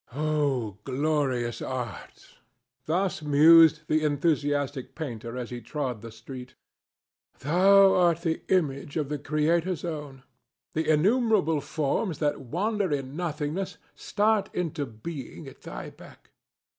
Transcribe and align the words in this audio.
"O 0.15 0.79
glorious 0.83 1.61
Art!" 1.61 2.39
Thus 2.87 3.21
mused 3.21 3.81
the 3.87 4.03
enthusiastic 4.03 4.95
painter 4.95 5.37
as 5.37 5.51
he 5.51 5.61
trod 5.61 6.01
the 6.01 6.11
street. 6.11 6.55
"Thou 7.37 7.93
art 7.93 8.21
the 8.23 8.41
image 8.49 8.97
of 8.97 9.09
the 9.09 9.19
Creator's 9.19 9.85
own. 9.85 10.23
The 10.73 10.89
innumerable 10.91 11.61
forms 11.61 12.17
that 12.17 12.41
wander 12.41 12.91
in 12.91 13.15
nothingness 13.15 13.77
start 13.93 14.49
into 14.55 14.87
being 14.87 15.47
at 15.47 15.61
thy 15.61 15.91
beck. 15.91 16.31